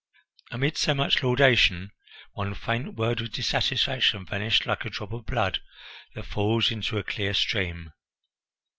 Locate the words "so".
0.79-0.95